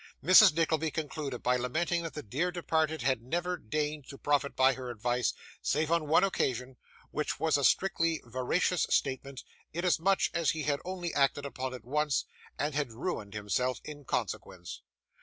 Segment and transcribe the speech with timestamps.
[0.23, 4.73] Mrs Nickleby concluded by lamenting that the dear departed had never deigned to profit by
[4.73, 5.31] her advice,
[5.61, 6.75] save on one occasion;
[7.11, 9.43] which was a strictly veracious statement,
[9.73, 12.25] inasmuch as he had only acted upon it once,
[12.57, 14.81] and had ruined himself in consequence.